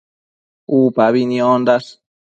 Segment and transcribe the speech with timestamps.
[0.77, 1.89] Upabi niondash